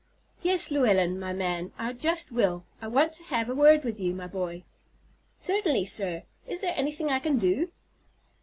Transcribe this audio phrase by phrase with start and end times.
[0.41, 2.63] "Yes, Llewellyn, my man, I just will.
[2.81, 4.63] I want to have a word with you, my boy."
[5.37, 6.23] "Certainly, sir.
[6.47, 7.69] Is there anything I can do?"